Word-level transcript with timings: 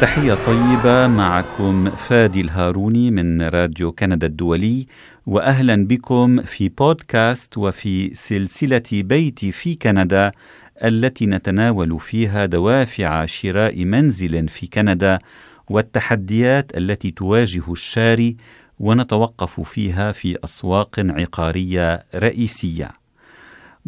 تحية 0.00 0.34
طيبة 0.34 1.06
معكم 1.06 1.90
فادي 1.90 2.40
الهاروني 2.40 3.10
من 3.10 3.42
راديو 3.42 3.92
كندا 3.92 4.26
الدولي 4.26 4.86
واهلا 5.26 5.86
بكم 5.86 6.42
في 6.42 6.68
بودكاست 6.68 7.58
وفي 7.58 8.14
سلسلة 8.14 8.82
بيتي 8.92 9.52
في 9.52 9.74
كندا 9.74 10.32
التي 10.84 11.26
نتناول 11.26 12.00
فيها 12.00 12.46
دوافع 12.46 13.26
شراء 13.26 13.84
منزل 13.84 14.48
في 14.48 14.66
كندا 14.66 15.18
والتحديات 15.68 16.76
التي 16.76 17.10
تواجه 17.10 17.72
الشاري 17.72 18.36
ونتوقف 18.80 19.60
فيها 19.60 20.12
في 20.12 20.36
أسواق 20.44 21.00
عقارية 21.00 22.04
رئيسية. 22.14 22.90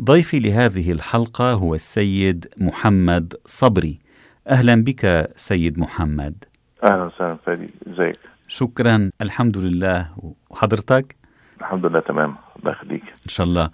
ضيفي 0.00 0.40
لهذه 0.40 0.92
الحلقة 0.92 1.52
هو 1.52 1.74
السيد 1.74 2.46
محمد 2.58 3.34
صبري. 3.46 4.09
أهلا 4.48 4.74
بك 4.84 5.30
سيد 5.36 5.78
محمد. 5.78 6.44
أهلا 6.84 7.04
وسهلا 7.04 7.36
فادي 7.46 7.70
إزيك؟ 7.88 8.18
شكرا 8.48 9.10
الحمد 9.22 9.58
لله 9.58 10.08
وحضرتك؟ 10.50 11.16
الحمد 11.60 11.86
لله 11.86 12.00
تمام 12.00 12.36
الله 12.60 12.72
يخليك 12.72 13.02
إن 13.02 13.28
شاء 13.28 13.46
الله. 13.46 13.70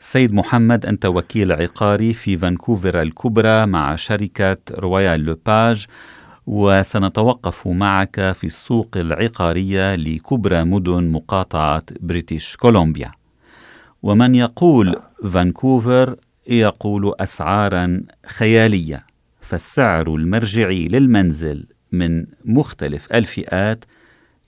سيد 0.00 0.34
محمد 0.34 0.86
أنت 0.86 1.06
وكيل 1.06 1.52
عقاري 1.52 2.12
في 2.14 2.38
فانكوفر 2.38 3.02
الكبرى 3.02 3.66
مع 3.66 3.96
شركة 3.96 4.56
رويال 4.70 5.20
لوباج 5.20 5.86
وسنتوقف 6.46 7.66
معك 7.68 8.32
في 8.32 8.44
السوق 8.46 8.96
العقارية 8.96 9.94
لكبرى 9.94 10.64
مدن 10.64 11.12
مقاطعة 11.12 11.82
بريتش 12.00 12.56
كولومبيا 12.56 13.10
ومن 14.02 14.34
يقول 14.34 14.96
فانكوفر 15.32 16.16
يقول 16.48 17.14
أسعارا 17.20 18.00
خيالية 18.26 19.06
فالسعر 19.54 20.06
المرجعي 20.08 20.88
للمنزل 20.88 21.66
من 21.92 22.26
مختلف 22.44 23.12
الفئات 23.12 23.84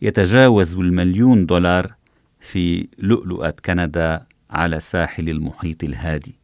يتجاوز 0.03 0.79
المليون 0.79 1.47
دولار 1.47 1.87
في 2.41 2.89
لؤلؤة 2.99 3.55
كندا 3.67 4.27
على 4.51 4.81
ساحل 4.81 5.29
المحيط 5.29 5.85
الهادي. 5.85 6.35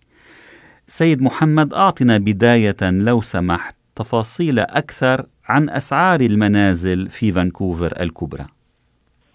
سيد 0.87 1.23
محمد 1.23 1.75
أعطنا 1.75 2.19
بداية 2.19 2.77
لو 2.83 3.21
سمحت 3.21 3.77
تفاصيل 3.97 4.59
أكثر 4.59 5.27
عن 5.49 5.71
أسعار 5.71 6.21
المنازل 6.21 7.09
في 7.09 7.33
فانكوفر 7.33 8.01
الكبرى. 8.01 8.47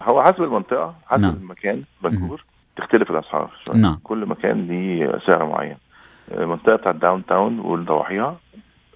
هو 0.02 0.24
حسب 0.24 0.44
المنطقة 0.44 0.96
حسب 1.06 1.22
نعم. 1.22 1.36
المكان 1.36 1.84
فانكوفر 2.04 2.46
تختلف 2.78 3.12
الأسعار 3.12 3.52
شوية 3.66 3.78
نعم. 3.78 4.00
كل 4.04 4.26
مكان 4.26 4.68
ليه 4.68 5.20
سعر 5.26 5.46
معين 5.46 5.78
المنطقة 6.32 6.76
بتاعت 6.76 6.96
downtown 6.96 7.60
والضواحيها 7.60 8.38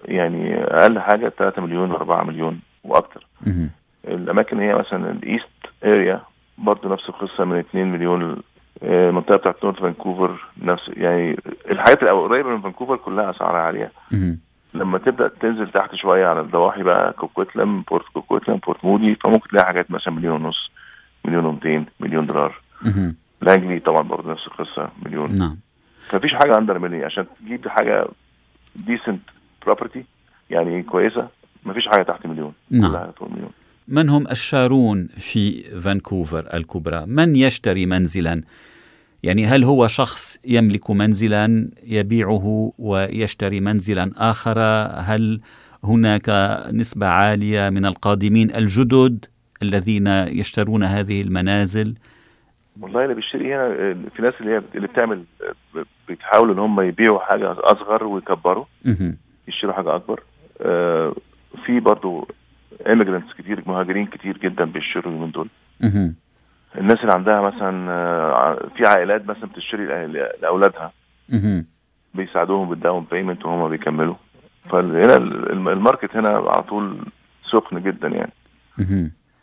يعني 0.04 0.64
أقل 0.64 0.98
حاجة 1.00 1.28
3 1.28 1.62
مليون 1.62 1.94
و4 1.96 2.16
مليون 2.24 2.60
وأكتر 2.84 3.26
مهم. 3.46 3.70
الأماكن 4.08 4.60
هي 4.60 4.74
مثلا 4.74 5.10
ال 5.10 5.17
East 5.17 5.46
area 5.84 6.20
برضه 6.58 6.92
نفس 6.92 7.08
القصة 7.08 7.44
من 7.44 7.58
2 7.58 7.92
مليون 7.92 8.42
آه، 8.82 9.08
المنطقة 9.08 9.36
بتاعت 9.36 9.64
نورث 9.64 9.78
فانكوفر 9.80 10.44
نفس 10.62 10.82
يعني 10.96 11.36
الحاجات 11.70 12.02
القريبة 12.02 12.48
من 12.50 12.60
فانكوفر 12.60 12.96
كلها 12.96 13.30
أسعارها 13.30 13.60
عالية 13.60 13.92
مهم. 14.10 14.38
لما 14.74 14.98
تبدأ 14.98 15.28
تنزل 15.28 15.70
تحت 15.70 15.94
شوية 15.94 16.26
على 16.26 16.40
الضواحي 16.40 16.82
بقى 16.82 17.12
كوكوتلم 17.12 17.82
بورت 17.90 18.04
كوكوتلم 18.14 18.56
بورت 18.66 18.84
مودي 18.84 19.14
فممكن 19.14 19.48
تلاقي 19.48 19.66
حاجات 19.66 19.90
مثلا 19.90 20.14
مليون 20.14 20.44
ونص 20.44 20.70
مليون 21.24 21.60
و200 21.60 21.82
مليون 22.00 22.26
دولار. 22.26 22.60
لانجلي 23.42 23.80
طبعا 23.80 24.02
برضه 24.02 24.32
نفس 24.32 24.46
القصة 24.46 24.88
مليون 25.06 25.38
نعم 25.38 25.56
فمفيش 26.08 26.34
حاجة 26.34 26.58
under 26.58 26.78
مليون 26.78 27.04
عشان 27.04 27.26
تجيب 27.40 27.68
حاجة 27.68 28.06
decent 28.76 29.20
property 29.64 30.04
يعني 30.50 30.82
كويسة 30.82 31.28
مفيش 31.66 31.88
حاجة 31.88 32.02
تحت 32.02 32.26
مليون 32.26 32.52
نعم. 32.70 32.90
كلها 32.90 33.12
فوق 33.18 33.30
مليون 33.30 33.50
من 33.88 34.08
هم 34.08 34.26
الشارون 34.26 35.06
في 35.06 35.62
فانكوفر 35.62 36.46
الكبرى؟ 36.54 37.06
من 37.06 37.36
يشتري 37.36 37.86
منزلا؟ 37.86 38.42
يعني 39.22 39.46
هل 39.46 39.64
هو 39.64 39.86
شخص 39.86 40.40
يملك 40.44 40.90
منزلا 40.90 41.70
يبيعه 41.86 42.72
ويشتري 42.78 43.60
منزلا 43.60 44.10
آخر؟ 44.16 44.58
هل 44.94 45.40
هناك 45.84 46.30
نسبة 46.72 47.06
عالية 47.06 47.70
من 47.70 47.86
القادمين 47.86 48.54
الجدد 48.54 49.24
الذين 49.62 50.06
يشترون 50.06 50.84
هذه 50.84 51.20
المنازل؟ 51.20 51.94
والله 52.80 53.04
اللي 53.04 53.14
بيشتري 53.14 53.54
هنا 53.54 53.94
في 54.16 54.22
ناس 54.22 54.34
اللي 54.40 54.52
هي 54.52 54.62
اللي 54.74 54.86
بتعمل 54.86 55.24
بتحاولوا 56.08 56.54
إن 56.54 56.58
هم 56.58 56.80
يبيعوا 56.80 57.18
حاجة 57.18 57.56
أصغر 57.58 58.04
ويكبروا. 58.04 58.64
يشتروا 59.48 59.72
حاجة 59.72 59.94
أكبر. 59.96 60.20
آه، 60.60 61.14
في 61.66 61.80
برضو 61.80 62.28
immigrants 62.86 63.36
كتير 63.38 63.62
مهاجرين 63.66 64.06
كتير 64.06 64.38
جدا 64.38 64.64
بيشتروا 64.64 65.12
من 65.12 65.30
دول. 65.30 65.48
الناس 66.78 66.98
اللي 67.00 67.12
عندها 67.12 67.40
مثلا 67.40 67.90
آه، 67.90 68.68
في 68.76 68.86
عائلات 68.88 69.26
مثلا 69.28 69.46
بتشتري 69.46 69.86
لأولادها. 70.42 70.92
بيساعدوهم 72.14 72.68
بال 72.68 72.81
down 72.81 73.06
payment 73.10 73.44
وهم 73.44 73.68
بيكملوا. 73.68 74.14
فهنا 74.70 75.16
الم- 75.16 75.68
ال 75.68 75.75
market 75.75 76.16
هنا 76.16 76.28
على 76.28 76.62
طول 76.62 76.98
سخن 77.50 77.82
جدا 77.82 78.08
يعني. 78.08 78.32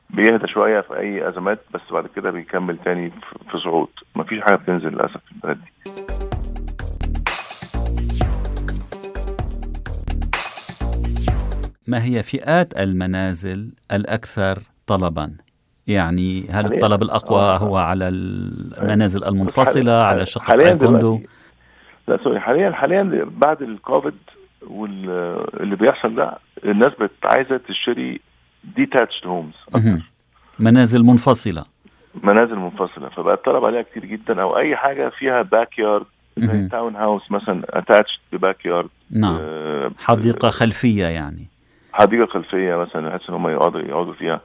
بيهدى 0.09 0.47
شوية 0.47 0.81
في 0.81 0.97
أي 0.99 1.29
أزمات 1.29 1.59
بس 1.73 1.81
بعد 1.91 2.07
كده 2.15 2.31
بيكمل 2.31 2.77
تاني 2.77 3.11
في 3.51 3.57
صعود. 3.57 3.89
مفيش 4.15 4.39
حاجة 4.41 4.55
بتنزل 4.55 4.87
للأسف 4.87 5.17
في 5.25 5.31
البلد 5.31 5.57
دي. 5.85 6.18
ما 11.89 12.03
هي 12.03 12.23
فئات 12.23 12.79
المنازل 12.79 13.71
الأكثر 13.91 14.59
طلبا؟ 14.87 15.33
يعني 15.87 16.45
هل 16.49 16.65
حالياً- 16.67 16.73
الطلب 16.73 17.01
الأقوى 17.03 17.39
آه. 17.41 17.57
هو 17.57 17.77
على 17.77 18.07
المنازل 18.07 19.23
المنفصلة 19.23 19.91
حالياً- 20.03 20.05
على 20.05 20.25
شقق 20.25 20.53
الكوندو؟ 20.53 21.19
لا 22.07 22.17
sorry 22.23 22.39
حاليا 22.39 22.71
حاليا 22.71 23.25
بعد 23.37 23.61
الكوفيد 23.61 24.13
واللي 24.67 25.75
بيحصل 25.75 26.15
ده 26.15 26.37
الناس 26.65 26.93
بقت 26.99 27.11
عايزة 27.23 27.57
تشتري 27.57 28.19
detached 28.75 29.27
homes. 29.27 29.53
منازل 30.59 31.03
منفصلة 31.03 31.65
منازل 32.23 32.55
منفصلة 32.55 33.09
فبقى 33.09 33.33
الطلب 33.33 33.65
عليها 33.65 33.81
كتير 33.81 34.05
جدا 34.05 34.41
أو 34.41 34.57
أي 34.57 34.75
حاجة 34.75 35.09
فيها 35.09 35.41
backyard 35.41 36.05
زي. 36.37 36.67
townhouse 36.67 37.31
مثلا 37.31 37.61
attached 37.69 38.19
ب 38.33 38.65
backyard 38.65 38.89
نعم 39.11 39.37
آه، 39.41 39.91
حديقة 39.99 40.49
خلفية 40.49 41.05
يعني 41.05 41.47
حديقة 41.99 42.25
خلفية 42.25 42.75
مثلا 42.75 43.09
بحيث 43.09 43.29
إن 43.29 43.35
هم 43.35 43.47
يقعدوا 43.47 43.81
يقعدوا 43.81 44.13
فيها. 44.13 44.41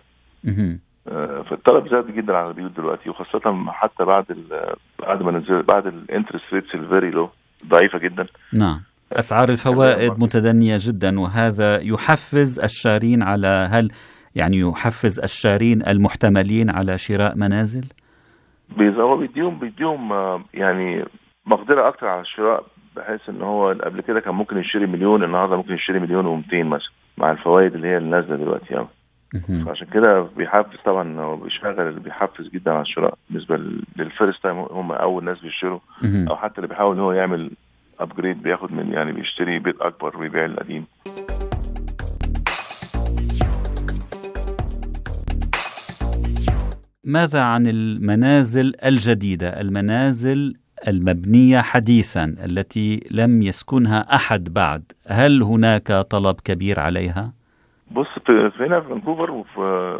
آه، 1.08 1.42
فالطلب 1.42 1.88
زاد 1.88 2.14
جدا 2.14 2.36
على 2.36 2.48
البيوت 2.48 2.76
دلوقتي 2.76 3.10
وخاصة 3.10 3.64
حتى 3.68 4.04
بعد 4.04 4.30
ال 4.30 4.74
بعد 4.98 5.22
ما 5.22 5.30
نزل 5.32 5.62
بعد 5.62 5.86
ال 5.86 5.93
interest 5.93 6.44
rates 6.52 6.74
ال 6.74 6.81
very 6.81 7.10
low 7.10 7.30
ضعيفة 7.66 7.98
جدا 7.98 8.26
نعم 8.52 8.80
أسعار 9.12 9.48
الفوائد 9.48 10.12
متدنية 10.12 10.76
جدا 10.80 11.20
وهذا 11.20 11.80
يحفز 11.82 12.60
الشارين 12.60 13.22
على 13.22 13.68
هل 13.72 13.90
يعني 14.36 14.60
يحفز 14.60 15.20
الشارين 15.20 15.82
المحتملين 15.88 16.70
على 16.70 16.98
شراء 16.98 17.36
منازل؟ 17.36 17.84
هو 18.78 19.16
بيديهم 19.16 19.58
بيديهم 19.58 20.12
آه، 20.12 20.44
يعني 20.54 21.04
مقدرة 21.46 21.88
أكتر 21.88 22.06
على 22.06 22.20
الشراء 22.20 22.64
بحيث 22.96 23.28
إن 23.28 23.42
هو 23.42 23.68
قبل 23.68 24.00
كده 24.00 24.20
كان 24.20 24.34
ممكن 24.34 24.58
يشتري 24.58 24.86
مليون 24.86 25.24
النهارده 25.24 25.56
ممكن 25.56 25.74
يشتري 25.74 26.00
مليون 26.00 26.42
و200 26.42 26.54
مثلا 26.54 26.90
مع 27.18 27.30
الفوائد 27.30 27.74
اللي 27.74 27.88
هي 27.88 27.96
اللي 27.96 28.10
نازله 28.10 28.36
دلوقتي 28.36 28.74
يعني 28.74 28.86
مهم. 29.34 29.64
فعشان 29.64 29.86
كده 29.86 30.20
بيحفز 30.36 30.78
طبعا 30.84 31.20
هو 31.20 31.36
بيشغل 31.36 31.80
اللي 31.80 32.00
بيحفز 32.00 32.48
جدا 32.48 32.72
على 32.72 32.82
الشراء 32.82 33.14
بالنسبة 33.30 33.56
لل 33.96 34.09
first 34.09 34.42
time 34.42 34.58
هم 34.58 34.92
أول 34.92 35.24
ناس 35.24 35.38
بيشتروا. 35.40 35.80
أو 36.04 36.36
حتى 36.36 36.56
اللي 36.56 36.68
بيحاول 36.68 36.94
إن 36.96 37.00
هو 37.02 37.12
يعمل 37.12 37.50
upgrade 38.00 38.42
بياخد 38.42 38.72
من 38.72 38.92
يعني 38.92 39.12
بيشتري 39.12 39.58
بيت 39.58 39.80
أكبر 39.80 40.16
ويبيع 40.18 40.44
القديم 40.44 40.84
ماذا 47.04 47.42
عن 47.42 47.66
المنازل 47.66 48.72
الجديدة 48.84 49.60
المنازل 49.60 50.54
المبنية 50.88 51.60
حديثا 51.60 52.24
التي 52.44 53.00
لم 53.10 53.42
يسكنها 53.42 54.14
أحد 54.14 54.44
بعد 54.54 54.82
هل 55.08 55.42
هناك 55.42 55.92
طلب 55.92 56.36
كبير 56.44 56.80
عليها؟ 56.80 57.32
بص 57.90 58.06
في 58.26 58.50
هنا 58.66 58.80
في 58.80 58.88
فانكوفر 58.88 59.30
وفي 59.30 59.98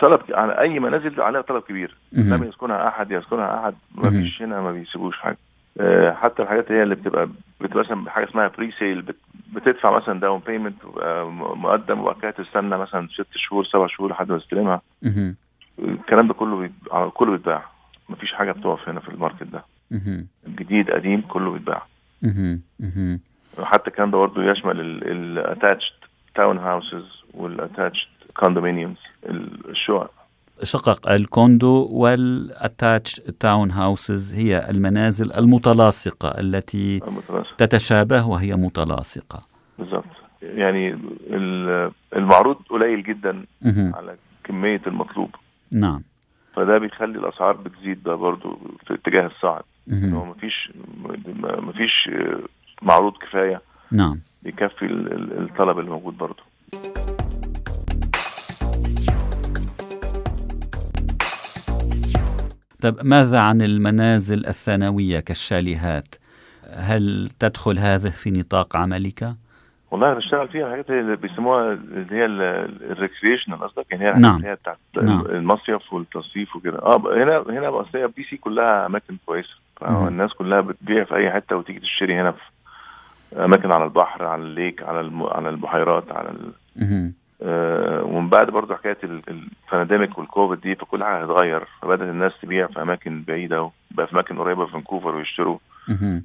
طلب 0.00 0.20
على 0.30 0.60
أي 0.60 0.78
منازل 0.80 1.20
عليها 1.20 1.40
طلب 1.40 1.62
كبير. 1.62 1.96
لم 2.12 2.44
يسكنها 2.44 2.88
أحد 2.88 3.10
يسكنها 3.10 3.60
أحد 3.60 3.74
ما. 3.94 4.10
فيش 4.10 4.42
هنا 4.42 4.60
ما 4.60 4.72
بيسيبوش 4.72 5.18
حاجة 5.18 5.38
آه، 5.80 6.12
حتى 6.12 6.42
الحاجات 6.42 6.72
هي 6.72 6.82
اللي 6.82 6.94
بتبقى 6.94 7.28
بتبقى 7.60 7.84
مثلا 7.84 8.10
حاجة 8.10 8.24
اسمها 8.28 8.48
presale 8.48 9.04
بتدفع 9.52 9.96
مثلا 9.96 10.20
down 10.20 10.40
payment 10.46 10.74
مقدم 11.56 12.00
وبعد 12.00 12.16
كده 12.22 12.30
تستنى 12.30 12.78
مثلا 12.78 13.08
ست 13.14 13.26
شهور 13.36 13.64
سبع 13.64 13.86
شهور 13.86 14.10
لحد 14.10 14.28
ما 14.32 14.38
تستلمها. 14.38 14.80
الكلام 15.78 16.28
ده 16.28 16.34
كله 16.34 16.70
كله 17.14 17.30
بيتباع 17.32 17.64
مفيش 18.08 18.32
حاجة 18.32 18.52
بتقف 18.52 18.88
هنا 18.88 19.00
في 19.00 19.08
ال 19.08 19.13
market 19.13 19.42
ده. 19.42 19.64
جديد 20.48 20.90
قديم 20.90 21.20
كله 21.20 21.50
بيتباع. 21.52 21.82
حتى 23.62 23.90
الكلام 23.90 24.10
ده 24.10 24.18
برضه 24.18 24.50
يشمل 24.50 24.80
ال 24.80 24.92
attached 24.92 25.92
ال 26.28 26.31
townhouses 26.31 26.58
وال 26.58 27.04
attached 27.34 28.08
condominiums 28.36 28.96
الشقق. 29.68 30.10
شقق 30.62 31.10
ال 31.10 31.23
condo 31.23 31.88
وال 31.92 32.16
attached 32.16 33.14
townhouses 33.40 34.34
هي 34.34 34.70
المنازل 34.70 35.32
المتلاصقة 35.32 36.28
التي 36.40 37.00
المتناسق 37.08 37.56
تتشابه 37.56 38.26
وهي 38.28 38.54
متلاصقة. 38.54 39.38
بالظبط. 39.78 40.04
يعني 40.42 40.88
ال- 41.30 41.92
المعروض 42.16 42.56
قليل 42.70 43.02
جدا 43.02 43.44
مهم. 43.62 43.94
على 43.94 44.16
كمية 44.44 44.80
المطلوب. 44.86 45.30
نعم. 45.72 46.02
فده 46.54 46.78
بيخلي 46.78 47.18
الأسعار 47.18 47.56
بتزيد 47.56 48.02
ده 48.02 48.14
برضو 48.14 48.58
في 48.86 48.94
اتجاه 48.94 49.26
الصاعد 49.26 49.62
ان 49.92 50.12
هو. 50.12 50.24
مفيش 50.24 50.72
مفيش 51.58 52.10
معروض 52.82 53.12
كفاية 53.12 53.60
نعم 53.92 54.20
بيكفي 54.42 54.84
ال- 54.84 55.12
ال- 55.12 55.42
الطلب 55.50 55.78
اللي 55.78 55.90
موجود 55.90 56.18
برضو 56.18 56.42
طب 62.80 62.96
ماذا 63.04 63.40
عن 63.40 63.62
المنازل 63.62 64.46
الثانوية 64.46 65.20
كالشاليهات 65.20 66.14
هل 66.76 67.28
تدخل 67.40 67.78
هذه 67.78 68.08
في 68.10 68.30
نطاق 68.30 68.76
عملك؟ 68.76 69.34
والله 69.90 70.14
بنشتغل 70.14 70.48
فيها 70.48 70.70
حاجات 70.70 70.90
اللي 70.90 71.16
بيسموها 71.16 71.72
اللي 71.72 72.14
هي 72.16 72.24
الريكريشنال 72.24 73.60
قصدك 73.60 73.86
يعني 73.90 74.04
هي 74.08 74.12
نعم. 74.20 74.44
هي 74.44 74.54
بتاعت 74.54 74.78
نعم. 75.02 75.20
المصيف 75.26 75.92
والتصيف 75.92 76.56
وكده 76.56 76.78
آه 76.78 76.96
هنا 77.22 77.58
هنا 77.58 77.70
بس 77.70 77.86
هي 77.94 78.06
BC 78.16 78.36
كلها 78.36 78.86
أماكن 78.86 79.16
كويسة. 79.26 79.54
الناس 80.08 80.32
كلها 80.32 80.60
بتبيع 80.60 81.04
في 81.04 81.14
أي 81.16 81.30
حتة 81.30 81.56
وتيجي 81.56 81.80
تشتري 81.80 82.14
هنا 82.20 82.32
في 82.32 83.44
أماكن 83.44 83.72
على 83.72 83.84
البحر 83.84 84.24
على 84.24 84.42
ال 84.42 84.50
lake 84.50 84.82
على 84.82 85.00
الم... 85.00 85.22
على 85.22 85.48
البحيرات 85.48 86.12
على 86.12 86.28
ال... 86.30 86.52
آه، 87.42 88.02
ومن 88.04 88.28
بعد 88.28 88.50
برضه 88.50 88.74
حكاية 88.76 88.96
ال- 89.04 89.22
ال 89.72 89.77
pandemic 89.77 90.18
والكوفيد 90.18 90.60
دي 90.60 90.74
فكل 90.74 91.04
حاجة 91.04 91.22
هتتغير 91.22 91.64
فبدأت 91.82 92.08
الناس 92.08 92.32
تبيع 92.42 92.66
في 92.66 92.82
أماكن 92.82 93.22
بعيدة 93.28 93.62
وبقى 93.92 94.06
في 94.06 94.12
أماكن 94.12 94.38
قريبة 94.38 94.66
في 94.66 94.72
فانكوفر 94.72 95.14
ويشتروا. 95.14 95.58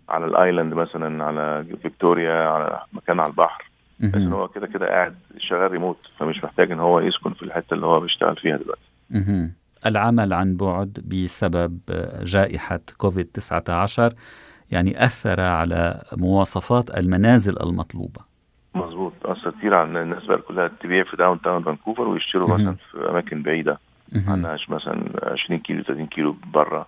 على 0.09 0.25
ال 0.25 0.32
island 0.32 0.73
مثلا 0.73 1.23
على 1.23 1.65
فيكتوريا 1.81 2.33
على 2.49 2.79
مكان 2.93 3.19
على 3.19 3.29
البحر 3.29 3.63
بس 3.99 4.15
إن. 4.15 4.33
هو 4.33 4.47
كده 4.47 4.67
كده 4.67 4.87
قاعد 4.87 5.15
شغال 5.37 5.71
ريموت 5.71 5.97
فمش 6.19 6.43
محتاج 6.43 6.71
إن 6.71 6.79
هو 6.79 6.99
يسكن 6.99 7.33
في 7.33 7.43
الحتة 7.43 7.73
اللي 7.73 7.85
هو 7.85 7.99
بيشتغل 7.99 8.35
فيها 8.35 8.57
دلوقتي. 8.57 8.81
العمل 9.85 10.33
عن 10.33 10.55
بعد 10.55 11.03
بسبب 11.07 11.79
جائحة 12.23 12.79
كوفيد 12.97 13.25
19 13.25 14.13
يعني 14.71 15.05
أثر 15.05 15.41
على 15.41 16.01
مواصفات 16.17 16.97
المنازل 16.97 17.61
المطلوبة 17.63 18.21
مظبوط 18.75 19.13
أثر 19.25 19.51
كتير 19.51 19.73
على 19.75 20.01
الناس 20.01 20.23
بقى 20.25 20.37
كلها 20.37 20.67
تبيع 20.67 21.03
في 21.03 21.17
downtown 21.17 21.63
فانكوفر 21.63 22.07
ويشتروا. 22.07 22.57
مثلا 22.57 22.75
في 22.91 23.09
أماكن 23.09 23.41
بعيدة 23.43 23.79
مهم. 24.11 24.29
عنهاش 24.29 24.69
مثلا 24.69 25.03
20 25.23 25.59
كيلو 25.59 25.83
30 25.83 26.05
كيلو 26.07 26.35
بره. 26.53 26.87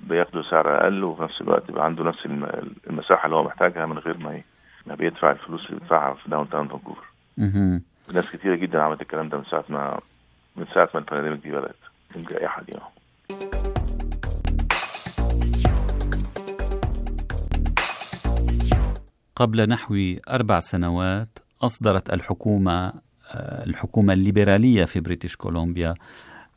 بياخدوا 0.00 0.42
سعر 0.50 0.80
أقل 0.82 1.04
وفي 1.04 1.22
نفس 1.22 1.40
الوقت 1.40 1.68
يبقى 1.68 1.84
عنده 1.84 2.04
نفس 2.04 2.26
الم- 2.26 2.72
المساحة 2.90 3.24
اللي 3.26 3.36
هو 3.36 3.44
محتاجها 3.44 3.86
من 3.86 3.98
غير 3.98 4.18
ما 4.18 4.40
ما 4.86 4.94
بيدفع 4.94 5.30
الفلوس 5.30 5.66
اللي 5.66 5.80
بيدفعها 5.80 6.14
في 6.14 6.30
downtown 6.30 6.68
فانكوفر. 6.68 7.04
ناس 8.14 8.30
كتيرة 8.32 8.56
جدا 8.56 8.82
عملت 8.82 9.02
الكلام 9.02 9.28
ده 9.28 9.38
من 9.38 9.44
ساعة 9.50 9.64
ما 9.68 10.00
من 10.58 10.66
ساعة 10.74 10.88
ما 10.94 11.00
ال 11.00 11.05
pandemic 11.05 11.42
دي 11.42 11.50
بدأت. 11.52 11.76
الجائحة 12.16 12.62
دي 12.62 12.72
قبل 19.36 19.68
نحو 19.68 19.94
أربع 20.30 20.58
سنوات 20.58 21.38
أصدرت 21.62 22.12
الحكومة 22.12 22.92
الحكومة 23.66 24.12
الليبرالية 24.12 24.84
في 24.84 25.00
بريتش 25.00 25.36
كولومبيا 25.36 25.94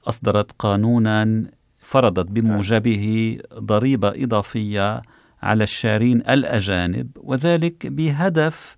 أصدرت 0.08 0.52
قانونا 0.60 1.46
فرضت 1.80 2.32
بموجبه 2.32 3.38
ضريبة 3.54 4.10
إضافية 4.16 5.02
على 5.44 5.64
الشارين 5.64 6.18
الأجانب 6.18 7.10
وذلك 7.16 7.88
بهدف 7.88 8.76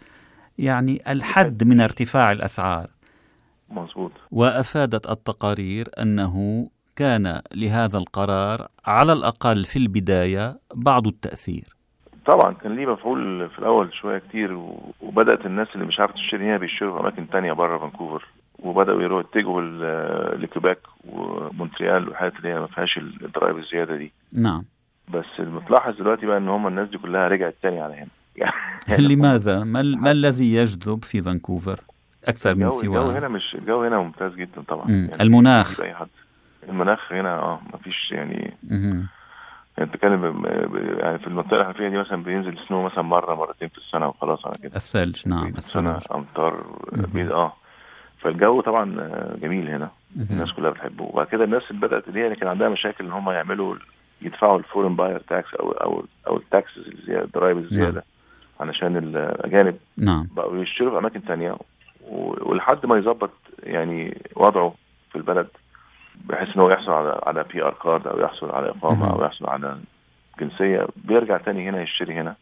يعني 0.57 1.01
الحد 1.11 1.63
من 1.63 1.81
ارتفاع 1.81 2.31
الأسعار. 2.31 2.89
مظبوط 3.73 4.11
وأفادت 4.31 5.09
التقارير 5.11 5.87
أنه 6.01 6.67
كان 6.95 7.41
لهذا 7.55 7.97
القرار 7.97 8.67
على 8.85 9.13
الأقل 9.13 9.65
في 9.65 9.79
البداية 9.79 10.55
بعض 10.75 11.07
التأثير. 11.07 11.63
طبعا 12.25 12.53
كان 12.53 12.75
ليه 12.75 12.85
مفعول 12.85 13.49
في 13.49 13.59
الأول 13.59 13.93
شوية 13.93 14.17
كتير 14.19 14.53
و- 14.53 14.93
وبدأت 15.01 15.45
الناس 15.45 15.67
اللي 15.75 15.85
مش 15.85 15.99
عارفة 15.99 16.13
تشتري 16.13 16.45
هنا 16.45 16.57
بيشتروا 16.57 16.95
في 16.97 17.01
أماكن 17.03 17.29
تانية 17.29 17.53
بره 17.53 17.77
فانكوفر 17.77 18.25
وبدأوا 18.59 19.01
يروحوا 19.01 19.29
يتجهوا 19.29 19.61
لكيباك 20.35 20.79
ومونتريال 21.05 22.07
والحاجات 22.07 22.35
اللي 22.35 22.49
هي 22.49 22.59
ما 22.59 22.67
فيهاش 22.67 22.97
الضرايب 22.97 23.57
الزيادة 23.57 23.95
دي 23.95 24.11
نعم. 24.33 24.63
بس 25.13 25.25
المتلاحظ 25.39 25.97
دلوقتي 25.97 26.25
بقى 26.25 26.37
إن 26.37 26.49
هم 26.49 26.67
الناس 26.67 26.89
دي 26.89 26.97
كلها 26.97 27.27
رجعت 27.27 27.55
تاني 27.61 27.81
على 27.81 27.93
هنا 27.93 28.07
يعني 28.87 29.07
لماذا؟ 29.15 29.63
ما, 29.73 29.81
ما 29.81 30.11
الذي 30.11 30.53
يجذب 30.55 31.03
في 31.03 31.21
فانكوفر 31.21 31.79
أكثر 32.25 32.55
من 32.55 32.63
الجو, 32.63 32.79
الجو 32.81 33.09
هنا؟ 33.09 33.27
مش 33.27 33.55
الجو 33.55 33.83
هنا 33.83 33.99
ممتاز 33.99 34.33
جدا 34.35 34.61
طبعا 34.67 34.87
مم. 34.87 35.09
المناخ. 35.21 35.71
يجيب 35.71 35.85
أي 35.85 35.93
حد 35.95 36.07
المناخ 36.69 37.11
هنا 37.13 37.33
آه 37.39 37.61
مفيش 37.73 38.11
يعني 38.11 38.53
مهم. 38.69 39.07
يعني 39.77 39.89
بتتكلم 39.89 40.43
يعني 40.99 41.19
في 41.19 41.27
المنطقة 41.27 41.51
اللي 41.53 41.61
إحنا 41.61 41.73
فيها 41.73 41.89
دي 41.89 41.97
مثلا 41.97 42.23
بينزل 42.23 42.57
سنو 42.67 42.81
مثلا 42.83 43.01
مرة 43.01 43.35
مرتين 43.35 43.67
في 43.67 43.77
السنة 43.77 44.07
وخلاص 44.07 44.45
على 44.45 44.55
كده 44.63 44.75
الثلج 44.75 45.27
نعم 45.27 45.47
السنة 45.47 45.95
الثلج. 45.95 46.11
أمطار. 46.17 46.63
بيض 46.91 47.31
آه 47.31 47.53
فالجو 48.21 48.61
طبعا 48.61 48.95
آه، 48.99 49.35
جميل 49.41 49.69
هنا 49.69 49.89
مهم. 50.15 50.27
الناس 50.31 50.51
كلها 50.51 50.69
بتحبه 50.71 51.03
وبعد 51.03 51.27
كده 51.27 51.43
الناس 51.43 51.63
اللي 51.71 51.87
بدأت 51.87 52.09
هي 52.09 52.25
اللي 52.25 52.35
كان 52.35 52.47
عندها 52.49 52.69
مشاكل 52.69 53.05
إن 53.05 53.11
هم 53.11 53.29
يعملوا 53.29 53.75
يدفعوا 54.21 54.57
ال 54.59 54.64
foreign 54.64 54.95
buyer 54.95 55.19
tax 55.19 55.53
أو 55.53 55.71
أو 55.71 56.05
أو 56.27 56.37
ال 56.37 56.45
taxes 56.45 56.87
الزيادة 56.87 57.23
الضرايب 57.25 57.57
الزيادة 57.57 58.03
علشان 58.59 58.97
الأجانب 58.97 59.75
نعم 59.97 60.27
بقوا 60.35 60.57
يشتروا 60.57 60.91
في 60.91 60.97
أماكن 60.97 61.23
تانية 61.25 61.51
و- 61.51 61.61
ولحد 62.09 62.85
ما 62.85 62.97
يظبط 62.97 63.31
يعني 63.63 64.21
وضعه 64.35 64.73
في 65.11 65.15
البلد 65.17 65.47
بحيث 66.25 66.55
ان 66.55 66.61
هو 66.61 66.69
يحصل 66.69 66.91
على 66.91 67.21
على 67.23 67.43
PR 67.53 67.73
card 67.83 68.07
أو 68.07 68.19
يحصل 68.19 68.51
على 68.51 68.69
إقامة. 68.69 69.11
أو 69.13 69.23
يحصل 69.25 69.45
على 69.45 69.77
جنسية 70.39 70.87
بيرجع 70.95 71.37
تاني 71.37 71.69
هنا 71.69 71.81
يشتري 71.81 72.13
هنا. 72.13 72.35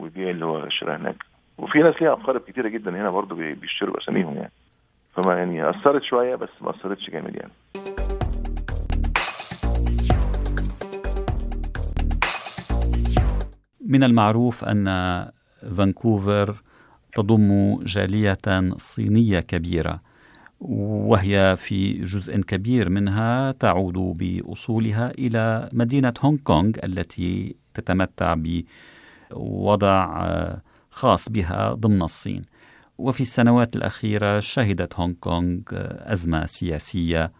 ويبيع 0.00 0.30
اللي 0.30 0.44
هو 0.44 0.58
اشتراه 0.66 0.96
هناك 0.96 1.16
وفي 1.58 1.78
ناس 1.78 1.94
ليها 2.02 2.12
أقارب 2.12 2.40
كتيرة 2.40 2.68
جدا 2.68 2.90
هنا 2.90 3.10
برضو 3.10 3.34
بي- 3.34 3.54
بيشتروا 3.54 3.98
بأساميهم 4.02 4.34
يعني 4.36 4.52
فما 5.14 5.34
يعني 5.38 5.70
أثرت 5.70 6.02
شوية 6.02 6.34
بس 6.34 6.48
ما 6.60 6.70
أثرتش 6.70 7.10
جامد 7.10 7.34
يعني 7.36 7.52
من 13.86 14.04
المعروف 14.04 14.64
أن 14.64 14.86
فانكوفر 15.76 16.54
تضم 17.14 17.78
جالية 17.84 18.38
صينية 18.78 19.40
كبيرة 19.40 20.00
وهي 20.60 21.56
في 21.58 21.92
جزء 21.92 22.40
كبير 22.40 22.88
منها 22.88 23.52
تعود 23.52 23.94
باصولها 23.94 25.10
إلى 25.10 25.68
مدينة 25.72 26.14
هونغ 26.20 26.38
كونغ 26.38 26.72
التي 26.84 27.56
تتمتع 27.74 28.36
بوضع 29.30 30.24
خاص 30.90 31.28
بها 31.28 31.72
ضمن 31.74 32.02
الصين. 32.02 32.42
وفي 32.98 33.20
السنوات 33.20 33.76
الأخيرة 33.76 34.40
شهدت 34.40 34.94
هونغ 34.94 35.14
كونغ 35.20 35.60
أزمة 36.12 36.46
سياسية 36.46 37.32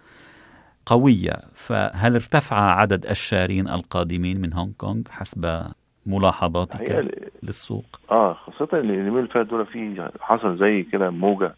قوية. 0.86 1.40
فهل 1.54 2.14
ارتفع 2.14 2.56
عدد 2.56 3.06
الشارين 3.06 3.68
القادمين 3.68 4.40
من 4.40 4.52
هونغ 4.52 4.72
كونغ 4.78 5.02
حسب 5.10 5.72
ملاحظاتك 6.06 7.06
للسوق؟ 7.42 7.84
آه 8.10 8.32
خاصة 8.34 8.68
اليومين 8.78 9.18
اللي 9.18 9.28
فاتوا 9.28 9.44
دول 9.58 9.66
في 9.66 10.08
حصل 10.20 10.56
زي 10.58 10.82
كده 10.82 11.10
موجة 11.10 11.54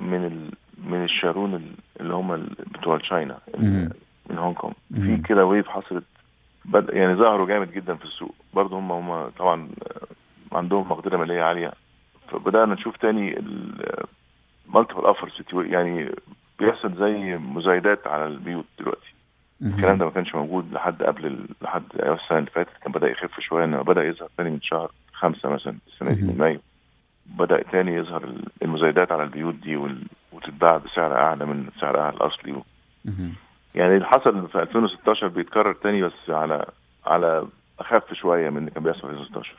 من 0.00 0.24
ال... 0.24 0.50
من 0.90 1.04
الشارين 1.04 1.54
ال- 1.54 1.72
اللي 2.00 2.14
هم 2.14 2.46
بتوع 2.74 2.98
China. 2.98 3.38
من 4.30 4.38
هونج 4.38 4.56
كونج. 4.56 4.74
في. 4.94 5.22
كده 5.28 5.46
wave 5.46 5.68
حصلت 5.68 6.04
بد... 6.64 6.90
يعني 6.92 7.14
ظهروا 7.14 7.46
جامد 7.46 7.72
جدا 7.72 7.94
في 7.94 8.04
السوق. 8.04 8.34
برضه 8.54 8.78
هم 8.78 8.92
هم 8.92 9.28
طبعا 9.28 9.68
عندهم 10.52 10.88
مقدره 10.88 11.16
مالية 11.16 11.42
عالية. 11.42 11.72
فبدأنا 12.28 12.74
نشوف 12.74 12.96
تاني 12.96 13.38
ال 14.68 14.72
multiple 14.72 15.00
offers 15.06 15.32
يعني 15.52 16.10
بيحصل 16.58 16.94
زي 16.94 17.36
مزايدات 17.36 18.06
على 18.06 18.26
البيوت 18.26 18.64
دلوقتي. 18.78 19.12
الكلام 19.62 19.98
ده 19.98 20.04
ما 20.04 20.10
كانش 20.10 20.34
موجود 20.34 20.72
لحد 20.72 21.02
قبل 21.02 21.26
ال... 21.26 21.46
لحد 21.62 21.82
السنة 21.94 22.38
اللي 22.38 22.50
فاتت. 22.50 22.70
كان 22.82 22.92
بدأ 22.92 23.08
يخف 23.10 23.40
شوية 23.40 23.64
انما 23.64 23.82
بدأ 23.82 24.04
يظهر 24.04 24.28
تاني 24.36 24.50
من 24.50 24.62
شهر 24.62 24.90
خمسة 25.12 25.48
مثلا 25.48 25.76
السنة 25.86 26.12
دي. 26.12 26.22
من 26.22 26.38
مايو. 26.38 26.60
بدأ 27.26 27.62
تاني 27.62 27.94
يظهر 27.94 28.24
ال- 28.24 28.44
المزايدات 28.62 29.12
على 29.12 29.22
البيوت 29.22 29.54
دي 29.54 29.76
وال... 29.76 30.02
وتتباع 30.32 30.76
بسعر 30.76 31.14
أعلى 31.16 31.46
من 31.46 31.68
سعرها 31.80 32.10
الأصلي. 32.10 32.52
و... 32.52 32.62
يعني 33.74 33.94
اللي 33.94 34.06
حصل 34.06 34.48
في 34.48 34.62
2016 34.62 35.28
بيتكرر 35.28 35.72
تاني 35.72 36.02
بس 36.02 36.12
على 36.30 36.66
على 37.06 37.46
أخف 37.80 38.12
شوية 38.14 38.50
من 38.50 38.58
اللي 38.58 38.70
كان 38.70 38.82
بيحصل 38.82 39.00
في 39.00 39.06
2016 39.10 39.54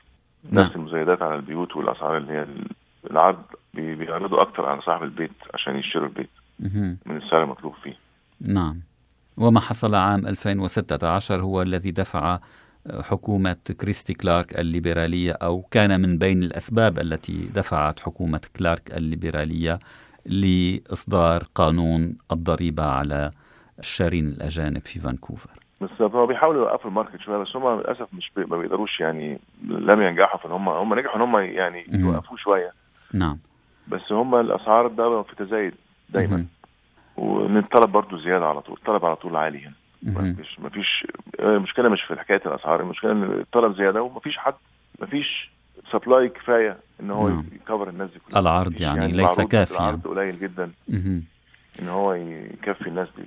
نعم. 0.51 0.65
نفس 0.65 0.75
المزايدات 0.75 1.21
على 1.21 1.35
البيوت 1.35 1.75
والأسعار 1.75 2.17
اللي 2.17 2.33
هي 2.33 2.43
ال- 2.43 2.67
العرض 3.11 3.43
بيعرضوا 3.73 4.41
أكتر 4.41 4.65
على 4.65 4.81
صاحب 4.81 5.03
البيت 5.03 5.31
عشان 5.53 5.75
يشتروا 5.77 6.07
البيت 6.07 6.29
من 7.05 7.17
السعر 7.17 7.43
المطلوب 7.43 7.73
فيه. 7.83 7.93
نعم. 8.41 8.79
وما 9.39 9.59
حصل 9.59 9.95
عام 9.95 10.27
2016 10.27 11.41
هو 11.41 11.61
الذي 11.61 11.91
دفع 11.91 12.39
حكومة 13.01 13.57
كريستي 13.81 14.13
كلارك 14.13 14.59
الليبرالية 14.59 15.31
أو 15.31 15.61
كان 15.61 16.01
من 16.01 16.17
بين 16.17 16.43
الأسباب 16.43 16.99
التي 16.99 17.49
دفعت 17.55 17.99
حكومة 17.99 18.41
كلارك 18.57 18.91
الليبرالية 18.97 19.79
لإصدار 20.25 21.43
قانون 21.55 22.17
الضريبة 22.31 22.83
على 22.83 23.31
الشارين 23.79 24.27
الأجانب 24.27 24.81
في 24.81 24.99
فانكوفر. 24.99 25.49
بالظبط 25.81 26.15
هو 26.15 26.25
بيحاولوا 26.25 26.61
يوقفوا 26.61 26.89
ال 26.89 26.94
market 26.94 27.19
شوية 27.19 27.37
بس 27.37 27.55
هم 27.55 27.79
للأسف 27.79 28.13
مش 28.13 28.31
بي... 28.35 28.45
ما 28.45 28.57
بيقدروش 28.57 28.99
يعني 28.99 29.39
لم 29.67 30.01
ينجحوا 30.01 30.39
في 30.39 30.47
هم 30.47 30.69
هم 30.69 30.99
نجحوا 30.99 31.15
إن 31.15 31.21
هم 31.21 31.37
يعني 31.37 31.85
يوقفوه 31.89 32.37
شوية. 32.37 32.71
نعم. 33.13 33.37
بس 33.87 34.11
هم 34.11 34.35
الأسعار 34.35 34.87
ده 34.87 35.21
في 35.21 35.35
تزايد 35.35 35.73
دايما. 36.09 36.45
وإن 37.19 37.57
الطلب 37.57 37.91
برضه 37.91 38.17
زيادة 38.17 38.45
على 38.47 38.61
طول 38.61 38.75
الطلب 38.77 39.05
على 39.05 39.15
طول 39.15 39.35
عالي 39.35 39.65
هنا. 39.65 39.73
ما 40.03 40.33
فيش 40.33 40.59
ما 40.59 40.69
فيش 40.69 41.07
المشكلة 41.39 41.89
مش 41.89 42.01
في 42.01 42.15
حكاية 42.19 42.41
الأسعار 42.45 42.81
المشكلة 42.81 43.11
إن 43.11 43.23
الطلب 43.23 43.75
زيادة 43.75 44.01
وما 44.01 44.19
فيش 44.19 44.37
حد 44.37 44.53
ما 44.99 45.07
فيش 45.07 45.51
supply 45.91 46.29
كفاية 46.29 46.77
إن 47.01 47.11
هو 47.11 47.27
نعم. 47.29 47.45
ي 47.55 47.61
cover 47.61 47.89
الناس 47.89 48.09
دي 48.11 48.19
كلها. 48.19 48.39
العرض 48.39 48.81
يعني, 48.81 48.99
يعني 48.99 49.13
ليس 49.13 49.41
كافيا 49.41 49.77
العرض 49.77 50.07
قليل 50.07 50.39
جدا. 50.39 50.71
إن 51.79 51.87
هو 51.89 52.13
يكفي 52.13 52.87
الناس 52.87 53.07
دي 53.17 53.23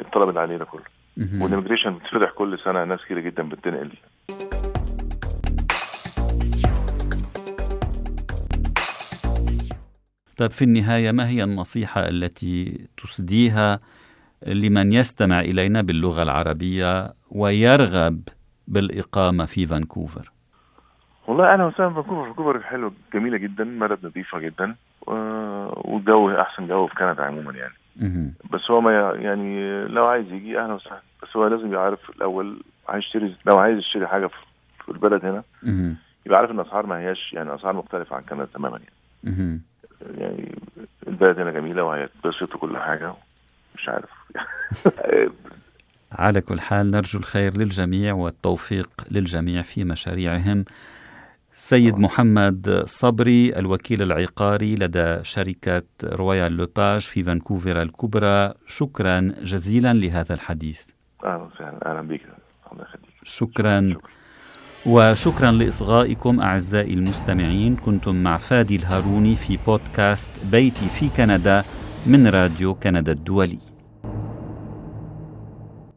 الطلب 0.00 0.28
اللي 0.28 0.40
عليه 0.40 0.56
ده 0.56 0.64
كله. 0.64 0.82
وال 1.16 1.28
immigration 1.28 1.94
بتفتح 1.94 2.30
كل 2.30 2.58
سنة 2.58 2.84
ناس 2.84 3.04
كتير 3.04 3.18
جدا 3.18 3.42
بتنقل 3.48 3.90
طيب 10.36 10.50
في 10.50 10.62
النهاية 10.64 11.12
ما 11.12 11.28
هي 11.28 11.44
النصيحة 11.44 12.08
التي 12.08 12.86
تسديها 12.96 13.80
لمن 14.46 14.92
يستمع 14.92 15.40
إلينا 15.40 15.82
باللغة 15.82 16.22
العربية 16.22 17.12
ويرغب 17.30 18.20
بالإقامة 18.68 19.44
في 19.44 19.66
فانكوفر؟ 19.66 20.32
والله 21.26 21.52
أهلا 21.52 21.64
وسهلا 21.64 21.90
فانكوفر 21.94 22.24
فانكوفر 22.24 22.60
حلوة 22.60 22.92
جميلة 23.14 23.36
جدا 23.38 23.78
بلد 23.78 23.98
نظيفة 24.06 24.38
جدا 24.38 24.74
والجو 25.06 26.30
أحسن 26.30 26.66
جو 26.68 26.86
في 26.86 26.94
كندا 26.94 27.22
عموما 27.22 27.52
يعني. 27.52 27.74
بس 28.52 28.70
هو 28.70 28.80
ما 28.80 29.12
يعني 29.14 29.84
لو 29.84 30.06
عايز 30.06 30.26
يجي 30.32 30.58
أهلا 30.60 30.72
وسهلا 30.74 31.02
بس 31.22 31.36
هو 31.36 31.46
لازم 31.46 31.72
يعرف 31.72 32.10
الأول 32.10 32.62
هيشتري 32.90 33.36
لو 33.46 33.58
عايز 33.58 33.78
يشتري 33.78 34.06
حاجة 34.06 34.26
في 34.84 34.88
البلد 34.88 35.24
هنا 35.24 35.42
يبقى 36.26 36.38
عارف 36.38 36.50
إن 36.50 36.60
الأسعار 36.60 36.86
ما 36.86 36.98
هياش 36.98 37.32
يعني 37.32 37.54
اسعار 37.54 37.76
مختلفة 37.76 38.16
عن 38.16 38.22
كندا 38.22 38.44
تماما 38.54 38.78
يعني. 38.78 39.34
يعني 40.18 40.58
البلد 41.08 41.38
هنا 41.38 41.50
جميلة 41.50 41.84
وهيتبسط 41.84 42.54
وكل 42.54 42.76
حاجة 42.76 43.14
مش 43.74 43.88
عارف. 43.88 44.10
على 46.12 46.40
كل 46.40 46.60
حال 46.60 46.90
نرجو 46.90 47.18
الخير 47.18 47.56
للجميع 47.56 48.14
والتوفيق 48.14 48.90
للجميع 49.10 49.62
في 49.62 49.84
مشاريعهم. 49.84 50.64
سيد 51.54 51.98
محمد 51.98 52.82
صبري 52.86 53.58
الوكيل 53.58 54.02
العقاري 54.02 54.76
لدى 54.76 55.24
شركة 55.24 55.82
رويال 56.04 56.52
لوباج 56.52 57.00
في 57.00 57.24
فانكوفر 57.24 57.82
الكبرى 57.82 58.54
شكرا 58.66 59.34
جزيلا 59.42 59.92
لهذا 59.92 60.34
الحديث. 60.34 60.86
أهلا 61.24 61.36
وسهلا. 61.42 61.90
أهلا 61.90 62.00
بك. 62.08 62.20
شكرا. 63.24 63.96
وشكرا 64.86 65.50
لإصغائكم 65.50 66.40
أعزائي 66.40 66.94
المستمعين. 66.94 67.76
كنتم 67.76 68.16
مع 68.22 68.38
فادي 68.38 68.76
الهاروني 68.76 69.36
في 69.36 69.58
بودكاست 69.66 70.30
بيتي 70.44 70.88
في 70.88 71.08
كندا 71.08 71.64
من 72.06 72.26
راديو 72.26 72.74
كندا 72.74 73.12
الدولي. 73.12 73.71